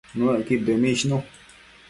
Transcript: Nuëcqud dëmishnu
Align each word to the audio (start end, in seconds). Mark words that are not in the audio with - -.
Nuëcqud 0.17 0.61
dëmishnu 0.67 1.17